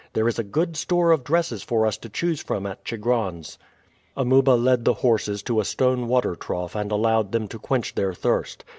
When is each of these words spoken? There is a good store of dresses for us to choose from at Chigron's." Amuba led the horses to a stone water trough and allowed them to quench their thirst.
There 0.13 0.27
is 0.27 0.39
a 0.39 0.43
good 0.43 0.75
store 0.77 1.11
of 1.11 1.23
dresses 1.23 1.61
for 1.61 1.85
us 1.85 1.95
to 1.99 2.09
choose 2.09 2.41
from 2.41 2.65
at 2.65 2.83
Chigron's." 2.83 3.59
Amuba 4.17 4.55
led 4.57 4.83
the 4.83 4.95
horses 5.05 5.43
to 5.43 5.59
a 5.59 5.63
stone 5.63 6.07
water 6.07 6.33
trough 6.35 6.75
and 6.75 6.91
allowed 6.91 7.33
them 7.33 7.47
to 7.49 7.59
quench 7.59 7.93
their 7.93 8.15
thirst. 8.15 8.65